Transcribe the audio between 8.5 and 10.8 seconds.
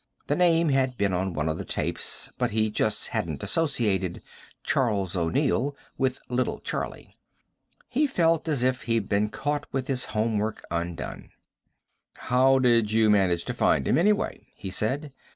if he'd been caught with his homework